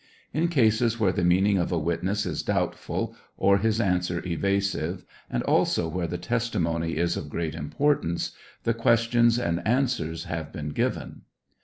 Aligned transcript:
In 0.33 0.47
cases 0.47 0.99
where 0.99 1.11
the 1.11 1.23
meaning 1.23 1.59
of 1.59 1.71
a 1.71 1.77
witness 1.77 2.25
is 2.25 2.41
doubtful 2.41 3.15
or 3.37 3.59
his 3.59 3.79
answer 3.79 4.23
evasive, 4.25 5.05
and 5.29 5.43
also 5.43 5.87
where 5.87 6.07
the 6.07 6.17
testimony 6.17 6.97
is 6.97 7.15
of 7.15 7.31
gi 7.31 7.49
eat 7.49 7.53
importance, 7.53 8.31
the 8.63 8.73
questions 8.73 9.37
and 9.37 9.61
answers 9.63 10.23
have 10.23 10.51
been 10.51 10.69
given. 10.69 11.21